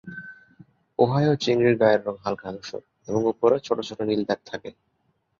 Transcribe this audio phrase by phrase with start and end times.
[0.99, 4.69] Ohio চিংড়ির গায়ের রং হালকা ধূসর এবং ওপরে ছোট ছোট নীল দাগ থাকে।